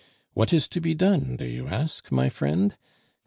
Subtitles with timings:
[0.33, 2.75] "What is to be done, do you ask, my friend?